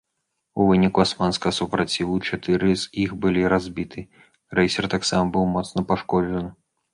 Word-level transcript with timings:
У 0.61 0.65
выніку 0.69 0.99
асманскага 1.03 1.53
супраціву 1.57 2.15
чатыры 2.29 2.71
з 2.85 2.89
іх 3.03 3.13
былі 3.27 3.45
разбіты, 3.53 4.05
крэйсер 4.55 4.89
таксама 4.95 5.31
быў 5.37 5.45
моцна 5.55 5.79
пашкоджаны. 5.93 6.51